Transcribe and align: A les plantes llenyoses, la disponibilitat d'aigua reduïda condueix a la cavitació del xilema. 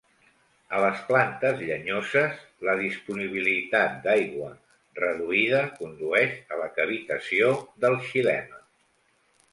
A 0.77 0.77
les 0.83 1.01
plantes 1.09 1.59
llenyoses, 1.67 2.39
la 2.69 2.75
disponibilitat 2.79 3.99
d'aigua 4.07 4.49
reduïda 5.03 5.63
condueix 5.77 6.37
a 6.57 6.61
la 6.63 6.69
cavitació 6.81 7.51
del 7.87 8.01
xilema. 8.09 8.63